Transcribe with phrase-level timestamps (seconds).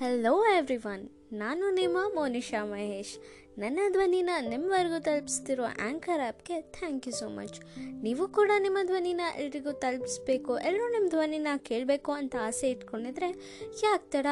[0.00, 1.02] Hello everyone
[1.40, 3.12] ನಾನು ನಿಮ್ಮ ಮೋನಿಶಾ ಮಹೇಶ್.
[3.62, 7.58] ನನ್ನ ಧ್ವನಿನ ನಿಮ್ಮವರೆಗೂ ತಲುಪಿಸ್ತಿರೋ ಆ್ಯಂಕರ್ ಆ್ಯಪ್ಗೆ ಥ್ಯಾಂಕ್ ಯು ಸೋ ಮಚ್
[8.04, 13.30] ನೀವು ಕೂಡ ನಿಮ್ಮ ಧ್ವನಿನ ಎಲ್ರಿಗೂ ತಲುಪಿಸ್ಬೇಕು, ಎಲ್ಲರೂ ನಿಮ್ಮ ಧ್ವನಿನ ಕೇಳಬೇಕು ಅಂತ ಆಸೆ ಇಟ್ಕೊಂಡಿದ್ರೆ
[13.84, 14.26] ಯಾಕೆ ತಡ?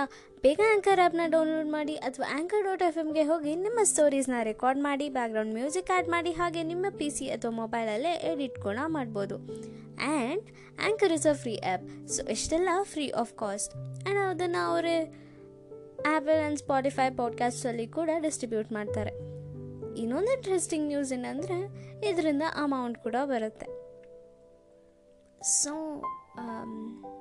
[0.45, 5.09] ಬೇಗ ಆ್ಯಂಕರ್ ಆ್ಯಪ್ನ ಡೌನ್ಲೋಡ್ ಮಾಡಿ ಅಥವಾ ಆ್ಯಂಕರ್ ಡಾಟ್ ಎಫ್ ಎಮ್ಗೆ ಹೋಗಿ ನಿಮ್ಮ ಸ್ಟೋರೀಸ್ನ ರೆಕಾರ್ಡ್ ಮಾಡಿ
[5.19, 9.39] ಬ್ಯಾಕ್ಗ್ರೌಂಡ್ ಮ್ಯೂಸಿಕ್ ಆ್ಯಡ್ ಮಾಡಿ, ಹಾಗೆ ನಿಮ್ಮ ಪಿ ಸಿ ಅಥವಾ ಮೊಬೈಲಲ್ಲೇ ಎಡಿಟ್ ಕೂಡ ಮಾಡ್ಬೋದು.
[10.11, 10.47] And
[10.85, 14.99] anchor is a free app so ಇಷ್ಟೆಲ್ಲ ಫ್ರೀ ಆಫ್ ಕಾಸ್ಟ್ ಆ್ಯಂಡ್ ಅದನ್ನು ಅವರೇ
[16.07, 19.11] ಆ್ಯಪಲ್ ಆ್ಯಂಡ್ ಸ್ಪಾಟಿಫೈ ಪಾಡ್ಕಾಸ್ಟಲ್ಲಿ ಕೂಡ ಡಿಸ್ಟ್ರಿಬ್ಯೂಟ್ ಮಾಡ್ತಾರೆ.
[20.01, 21.59] ಇನ್ನೊಂದು ಇಂಟ್ರೆಸ್ಟಿಂಗ್ ನ್ಯೂಸ್ ಏನಂದರೆ,
[22.09, 23.67] ಇದರಿಂದ ಅಮೌಂಟ್ ಕೂಡ ಬರುತ್ತೆ.
[25.43, 25.97] ಸೊ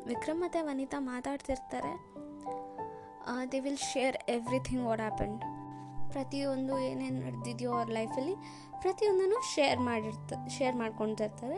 [0.07, 2.09] ವಿಕ್ರಮ್ ಮತ್ತು ವನಿತಾ ಮಾತಾಡ್ತಿರ್ತಾರೆ.
[3.51, 5.41] They will share everything what happened
[6.11, 8.35] ಪ್ರತಿಯೊಂದು ಏನೇನು ನಡೆದಿದೆಯೋ ಅವ್ರ ಲೈಫಲ್ಲಿ
[8.81, 11.57] ಪ್ರತಿಯೊಂದನ್ನು ಶೇರ್ ಮಾಡಿರ್ತ share ಮಾಡ್ಕೊಳ್ತಿರ್ತಾರೆ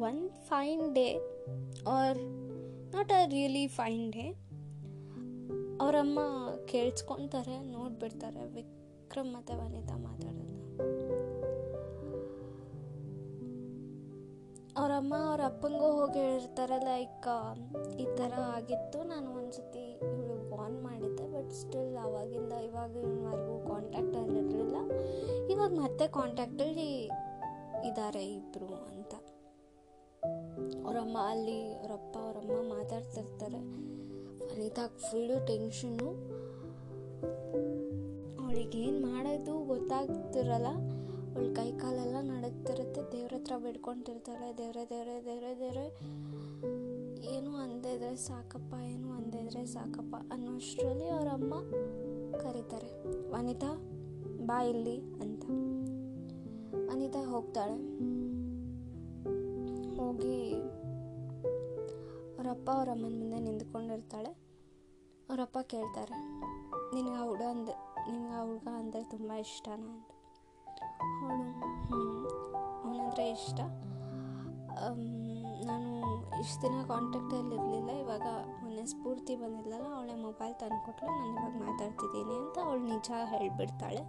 [0.00, 1.06] one fine day
[1.90, 2.18] or
[2.94, 4.26] not a really fine day
[5.80, 6.20] ಅವರಮ್ಮ
[6.66, 8.44] ಕೇಳಿಸ್ಕೊತಾರೆ, ನೋಡ್ಬಿಡ್ತಾರೆ.
[8.54, 10.56] ವಿಕ್ರಮ್ ಮತ್ತು ವನಿತಾ ಮಾತಾಡೋದು
[14.80, 17.28] ಅವರಮ್ಮ ಅವ್ರ ಅಪ್ಪಂಗೂ ಹೋಗಿ ಹೇಳಿರ್ತಾರೆ ಲೈಕ್
[18.00, 19.02] ಈ ಥರ ಆಗಿತ್ತು.
[19.02, 24.76] ನಾನು ಒಂದ್ಸತಿ ಇವಳು ವಾನ್ ಮಾಡಿದ್ದೆ ಬಟ್ ಸ್ಟಿಲ್ ಅವಾಗಿಂದ ಇವಾಗಿನವರೆಗೂ ಕಾಂಟ್ಯಾಕ್ಟಲ್ಲಿ ಇರಲಿಲ್ಲ.
[25.50, 26.90] ಇವಾಗ ಮತ್ತೆ ಕಾಂಟ್ಯಾಕ್ಟಲ್ಲಿ
[27.88, 29.14] ಇದ್ದಾರೆ ಇಬ್ಬರು ಅಂತ.
[30.84, 33.58] ಅವರಮ್ಮ ಅಲ್ಲಿ ಅವರಪ್ಪ ಅವರಮ್ಮ ಮಾತಾಡ್ತಿರ್ತಾರೆ.
[34.54, 36.08] ಅನಿತಾಗ ಫುಲ್ಲು ಟೆನ್ಷನ್ನು
[38.44, 40.66] ಅವಳಿಗೆ ಏನು ಮಾಡೋದು ಗೊತ್ತಾಗ್ತಿರಲ್ಲ.
[41.36, 45.86] ಅವಳ ಕೈ ಕಾಲೆಲ್ಲ ನಡಕ್ತಿರುತ್ತೆ ದೇವ್ರ ಹತ್ರ ಬಿಡ್ಕೊತಿರ್ತಾಳೆ ದೇವ್ರೆ ದೇವ್ರೆ ದೇವ್ರೆ ದೇವ್ರೆ.
[47.34, 51.54] ಏನು ಅಂದಿದ್ರೆ ಸಾಕಪ್ಪ, ಏನು ಅಂದಿದ್ರೆ ಸಾಕಪ್ಪ ಅನ್ನೋಷ್ಟರಲ್ಲಿ ಅವರಮ್ಮ
[52.38, 52.90] ಕರೀತಾರೆ.
[53.30, 53.76] ವನಿತಾ,
[54.46, 55.44] ಬಾ ಇಲ್ಲಿ ಅಂತ.
[56.90, 58.17] ವನಿತಾ ಹೋಗ್ತಾಳೆ.
[60.00, 60.36] ಹೋಗಿ
[62.36, 64.30] ಅವರಪ್ಪ ಅವ್ರ ಅಮ್ಮನ ಮುಂದೆ ನಿಂತ್ಕೊಂಡಿರ್ತಾಳೆ.
[65.28, 66.16] ಅವರಪ್ಪ ಕೇಳ್ತಾರೆ,
[66.94, 67.70] ನಿನಗೆ ಆ ಹುಡುಗ ಅಂದ,
[68.10, 69.90] ನಿನಗೆ ಆ ಹುಡುಗ ಅಂದರೆ ತುಂಬ ಇಷ್ಟನಾ?
[69.94, 70.10] ಅಂತ.
[71.22, 71.44] ಅವಳು
[71.88, 72.00] ಹ್ಞೂ
[72.84, 73.58] ಅವನಂದರೆ ಇಷ್ಟ.
[75.68, 75.90] ನಾನು
[76.42, 78.26] ಇಷ್ಟು ದಿನ ಕಾಂಟ್ಯಾಕ್ಟಲ್ಲಿ ಇರಲಿಲ್ಲ, ಇವಾಗ
[78.62, 84.02] ಮೊನ್ನೆ ಸ್ಫೂರ್ತಿ ಬಂದಿಲ್ಲಲ್ಲ ಅವಳೆ ಮೊಬೈಲ್ ತಂದುಕೊಟ್ಲು ನಾನು ಇವಾಗ ಮಾತಾಡ್ತಿದ್ದೀನಿ ಅಂತ ಅವಳು ನಿಜ ಹೇಳಿಬಿಡ್ತಾಳೆ.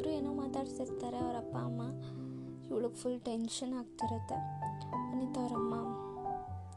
[0.00, 1.82] ಅವರಿಬ್ರು ಏನೋ ಮಾತಾಡ್ತಿರ್ತಾರೆ ಅವ್ರ ಅಪ್ಪ, ಅಮ್ಮ.
[2.70, 4.34] ಇವಳಿಗೆ ಫುಲ್ ಟೆನ್ಷನ್ ಆಗ್ತಿರುತ್ತೆ.
[5.12, 5.74] ಅನಿತಾ ಅವರಮ್ಮ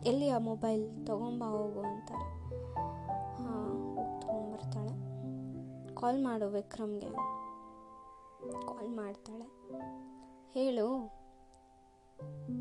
[0.06, 2.26] ಎಲ್ಲಿ ಆ ಮೊಬೈಲ್ ತೊಗೊಂಬ ಹೋಗು, ಅಂತಾರೆ.
[3.36, 7.10] ಹಾಂ, ಹೋಗಿ ತೊಗೊಂಬರ್ತಾಳೆ ಕಾಲ್ ಮಾಡು ವಿಕ್ರಮ್ಗೆ.
[8.68, 9.48] ಕಾಲ್ ಮಾಡ್ತಾಳೆ.
[10.52, 10.88] ಹೇಳು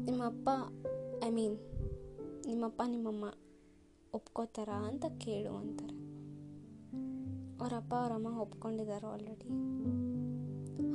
[0.04, 0.48] ನಿಮ್ಮಪ್ಪ
[1.24, 1.58] ಐ ಮೀನ್
[2.46, 3.24] ನಿಮ್ಮಪ್ಪ ನಿಮ್ಮಮ್ಮ
[4.14, 5.96] ಒಪ್ಕೋತಾರ ಅಂತ ಕೇಳು, ಅಂತಾರೆ.
[7.58, 9.48] ಅವರಪ್ಪ ಅವರಮ್ಮ ಒಪ್ಕೊಂಡಿದ್ದಾರೆ ಆಲ್ರೆಡಿ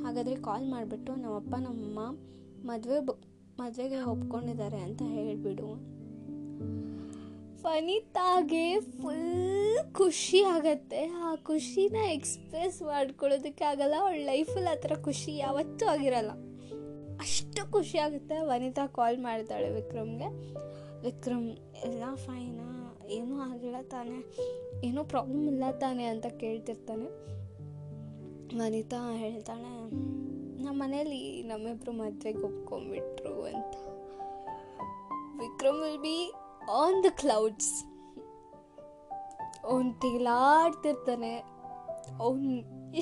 [0.04, 2.00] ಹಾಗಾದರೆ ಕಾಲ್ ಮಾಡಿಬಿಟ್ಟು ನಮ್ಮಪ್ಪ, ನಮ್ಮಮ್ಮ
[2.66, 3.00] ಮದುವೆ
[3.60, 5.98] ಮದುವೆಗೆ ಒಪ್ಕೊಂಡಿದ್ದಾರೆ ಅಂತ ಹೇಳಿಬಿಡು.
[7.62, 11.06] ವನಿತಾಗೆ ಫುಲ್ ಖುಷಿ ಆಗತ್ತೆ.
[11.06, 13.94] ಆ ಖುಷಿನ ಎಕ್ಸ್ಪ್ರೆಸ್ ಮಾಡ್ಕೊಳ್ಳೋದಕ್ಕೆ ಆಗಲ್ಲ.
[14.00, 16.30] ಅವಳ ಲೈಫಲ್ಲಿ ಆ ಥರ ಖುಷಿ ಯಾವತ್ತೂ ಆಗಿರಲ್ಲ.
[17.20, 20.28] ಅಷ್ಟು ಖುಷಿ ಆಗುತ್ತೆ ವನಿತಾ ಕಾಲ್ ಮಾಡ್ತಾಳೆ ವಿಕ್ರಮ್ಗೆ.
[21.02, 21.50] ವಿಕ್ರಮ್,
[21.84, 24.36] ಎಲ್ಲ ಫೈನಾ ಏನೂ ಆಗಿಲ್ಲ ತಾನೇ?
[24.86, 27.28] ಏನೂ ಪ್ರಾಬ್ಲಮ್ ಇಲ್ಲ ತಾನೆ ಅಂತ ಕೇಳ್ತಿರ್ತಾನೆ.
[28.56, 29.72] ವನಿತಾ ಹೇಳ್ತಾಳೆ,
[30.62, 33.74] ನಮ್ಮ ಮನೇಲಿ ನಮ್ಮಿಬ್ರು ಮದುವೆಗೆ ಒಪ್ಕೊಂಡ್ಬಿಟ್ರು ಅಂತ.
[35.40, 36.18] Vikram will be
[36.80, 37.72] on the clouds
[39.68, 41.32] ಅವನು ತಿಲಾಡ್ತಿರ್ತಾನೆ.
[42.24, 42.50] ಅವನು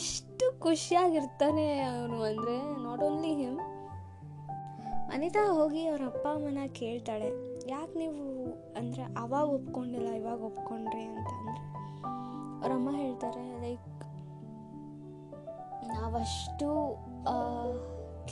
[0.01, 3.61] ಎಷ್ಟು ಖುಷಿಯಾಗಿರ್ತಾನೆ ಅವನು ಅಂದರೆ ನಾಟ್ ಓನ್ಲಿ ಹಿಮ್
[5.15, 7.29] ಅನಿತಾ ಹೋಗಿ ಅವ್ರ ಅಪ್ಪ ಅಮ್ಮನ ಕೇಳ್ತಾಳೆ,
[7.75, 8.25] ಯಾಕೆ ನೀವು
[8.79, 11.29] ಅಂದರೆ ಅವಾಗ ಒಪ್ಕೊಂಡಿಲ್ಲ, ಇವಾಗ ಒಪ್ಕೊಂಡ್ರಿ ಅಂತ.
[11.39, 11.61] ಅಂದರೆ
[12.61, 13.96] ಅವರಮ್ಮ ಹೇಳ್ತಾರೆ, ಲೈಕ್
[15.93, 16.69] ನಾವಷ್ಟು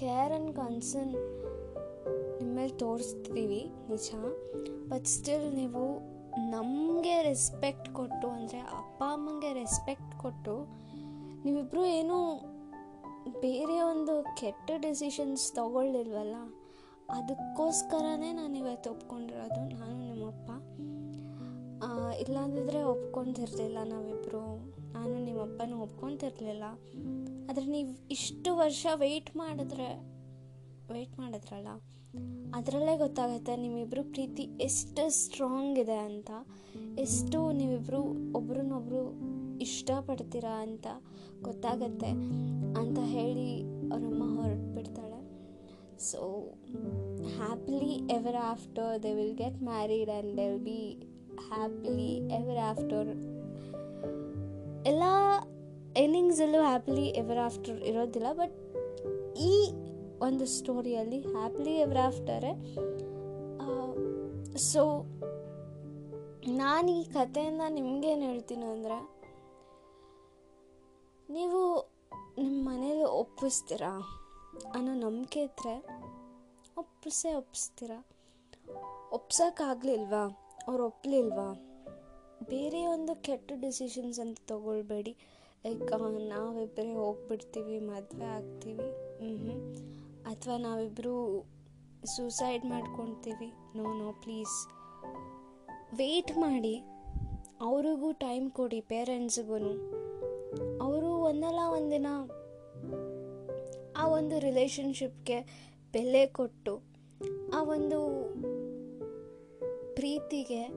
[0.00, 1.14] ಕೇರ್ ಆ್ಯಂಡ್ ಕನ್ಸರ್ನ್
[2.38, 3.60] ನಿಮ್ಮ ಮೇಲೆ ತೋರಿಸ್ತೀವಿ,
[3.90, 4.10] ನಿಜ.
[4.90, 5.84] ಬಟ್ ಸ್ಟಿಲ್ ನೀವು
[6.54, 10.54] ನಮಗೆ ರೆಸ್ಪೆಕ್ಟ್ ಕೊಟ್ಟು, ಅಂದರೆ ಅಪ್ಪ ಅಮ್ಮಂಗೆ ರೆಸ್ಪೆಕ್ಟ್ ಕೊಟ್ಟು
[11.44, 12.18] ನೀವಿಬ್ಬರು ಏನೂ
[13.44, 16.36] ಬೇರೆ ಒಂದು ಕೆಟ್ಟ ಡೆಸಿಷನ್ಸ್ ತಗೊಳ್ಳಿಲ್ವಲ್ಲ?
[17.16, 20.50] ಅದಕ್ಕೋಸ್ಕರನೇ ನಾನು ಇವತ್ತು ಒಪ್ಕೊಂಡಿರೋದು, ನಾನು ನಿಮ್ಮಪ್ಪ.
[22.22, 24.42] ಇಲ್ಲಾಂದಿದ್ರೆ ಒಪ್ಕೊಂಡಿರಲಿಲ್ಲ ನಾವಿಬ್ಬರು
[25.54, 26.64] ನಿಮ್ಮಪ್ಪನೂ ಒಪ್ಕೊತಿರ್ಲಿಲ್ಲ.
[27.48, 29.88] ಆದರೆ ನೀವು ಇಷ್ಟು ವರ್ಷ ವೆಯ್ಟ್ ಮಾಡಿದ್ರೆ
[30.92, 31.70] ವೆಯ್ಟ್ ಮಾಡಿದ್ರಲ್ಲ,
[32.58, 36.30] ಅದರಲ್ಲೇ ಗೊತ್ತಾಗುತ್ತೆ ನಿಮ್ಮಿಬ್ಬರು ಪ್ರೀತಿ ಎಷ್ಟು ಸ್ಟ್ರಾಂಗ್ ಇದೆ ಅಂತ,
[37.04, 38.00] ಎಷ್ಟು ನೀವಿಬ್ಬರು
[38.38, 39.02] ಒಬ್ರನ್ನೊಬ್ರು
[39.66, 40.86] ಇಷ್ಟಪಡ್ತೀರಾ ಅಂತ
[41.46, 42.10] ಗೊತ್ತಾಗತ್ತೆ
[42.80, 43.50] ಅಂತ ಹೇಳಿ
[43.92, 45.20] ಅವರಮ್ಮ ಹೊರಟ್ಬಿಡ್ತಾಳೆ.
[46.08, 46.20] So
[47.36, 50.80] happily ever after they will get married and they will be
[51.50, 52.10] happily
[52.40, 53.10] ever after
[54.86, 55.04] ಎಲ್ಲ
[55.96, 58.56] ಎಂಡಿಂಗ್ಸಲ್ಲೂ ಹ್ಯಾಪಿಲಿ ಎವರ್ ಆಫ್ಟರ್ ಇರೋದಿಲ್ಲ ಬಟ್
[59.38, 59.52] ಈ
[60.20, 62.52] ಒಂದು ಸ್ಟೋರಿಯಲ್ಲಿ ಹ್ಯಾಪಿಲಿ ಎವರ್ ಆಫ್ಟರೇ
[64.56, 64.82] ಸೊ
[66.56, 68.98] ನಾನು ಈ ಕಥೆಯಿಂದ ನಿಮಗೇನು ಹೇಳ್ತೀನಿ ಅಂದರೆ,
[71.30, 71.60] ನೀವು
[72.38, 73.92] ನಿಮ್ಮ ಮನೇಲಿ ಒಪ್ಪಿಸ್ತೀರಾ?
[74.74, 75.74] ಅನ್ನೋ ನಂಬಿಕೆ ಇದ್ದರೆ
[76.78, 77.98] ಒಪ್ಪಿಸೇ ಒಪ್ಪಿಸ್ತೀರಾ?
[79.12, 80.24] ಒಪ್ಸೋಕ್ಕಾಗಲಿಲ್ವಾ?
[80.68, 81.48] ಅವ್ರು ಒಪ್ಪಲಿಲ್ವಾ
[82.48, 85.16] ಬೇರೆ ಒಂದು ಕೆಟ್ಟ ಡಿಸಿಷನ್ಸ್ ಅಂತ ತೊಗೊಳ್ಬೇಡಿ.
[85.66, 89.74] ಲೈಕ್ ನಾವಿಬ್ಬರೇ ಹೋಗ್ಬಿಡ್ತೀವಿ, ಮದುವೆ ಆಗ್ತೀವಿ ಹ್ಞೂ
[90.22, 91.44] ಅಥವಾ ನಾವಿಬ್ಬರು
[92.04, 93.52] ಸೂಸೈಡ್ ಮಾಡ್ಕೊತೀವಿ.
[93.76, 94.68] ನೋ ನೋ ಪ್ಲೀಸ್
[95.96, 96.82] ವೆಯ್ಟ್ ಮಾಡಿ.
[97.60, 99.54] ಅವ್ರಿಗೂ ಟೈಮ್ ಕೊಡಿ ಪೇರೆಂಟ್ಸ್ಗೂ
[100.82, 102.06] ಅವರು ಒಂದಲ್ಲ ಒಂದಿನ
[103.96, 105.40] ಆ ಒಂದು ರಿಲೇಷನ್ಶಿಪ್ಗೆ
[105.92, 106.82] ಬೆಲೆ ಕೊಟ್ಟು,
[107.54, 108.00] ಆ ಒಂದು
[109.94, 110.68] ಪ್ರೀತಿಗೆ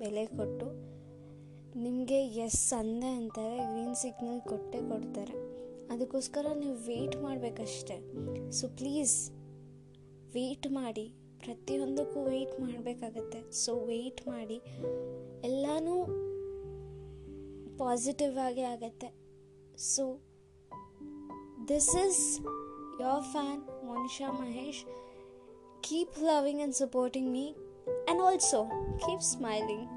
[0.00, 0.66] ಬೆಲೆ ಕೊಟ್ಟು
[1.78, 5.34] ನಿಮಗೆ ಎಸ್ ಅಂದೆ ಅಂತಾರೆ ಗ್ರೀನ್ ಸಿಗ್ನಲ್ ಕೊಟ್ಟೇ ಕೊಡ್ತಾರೆ.
[5.88, 7.96] ಅದಕ್ಕೋಸ್ಕರ ನೀವು ವೆಯ್ಟ್ ಮಾಡಬೇಕಷ್ಟೆ.
[8.50, 9.30] ಸೊ ಪ್ಲೀಸ್
[10.34, 11.06] ವೆಯ್ಟ್ ಮಾಡಿ,
[11.38, 13.40] ಪ್ರತಿಯೊಂದಕ್ಕೂ ವೆಯ್ಟ್ ಮಾಡಬೇಕಾಗತ್ತೆ.
[13.50, 14.58] ಸೊ ವೆಯ್ಟ್ ಮಾಡಿ,
[15.44, 15.96] ಎಲ್ಲನೂ
[17.78, 19.10] ಪಾಸಿಟಿವ್ ಆಗಿ ಆಗತ್ತೆ.
[19.78, 20.04] So
[21.68, 22.22] this is
[23.02, 24.84] your fan Monisha Mahesh
[25.82, 27.46] keep loving and supporting me
[28.10, 28.68] and also
[29.06, 29.88] keep smiling